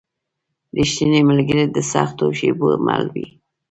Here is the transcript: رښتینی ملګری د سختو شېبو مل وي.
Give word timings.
رښتینی 0.77 1.19
ملګری 1.29 1.63
د 1.69 1.77
سختو 1.91 2.25
شېبو 2.37 2.69
مل 2.85 3.03
وي. 3.13 3.25